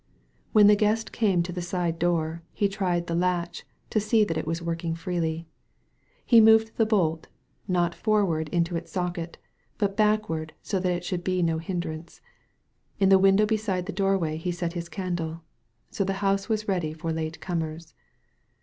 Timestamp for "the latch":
3.05-3.63